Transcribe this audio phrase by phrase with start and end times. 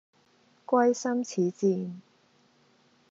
[0.65, 2.01] 歸心似箭